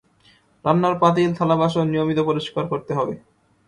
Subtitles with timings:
[0.65, 3.15] রান্নার পাতিল, থালাবাসন নিয়মিত পরিষ্কার করতে হবে।